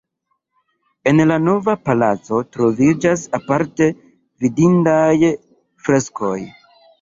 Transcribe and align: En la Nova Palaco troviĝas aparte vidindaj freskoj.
En 1.11 1.21
la 1.31 1.35
Nova 1.47 1.75
Palaco 1.89 2.39
troviĝas 2.55 3.27
aparte 3.41 3.91
vidindaj 4.47 5.11
freskoj. 5.85 6.35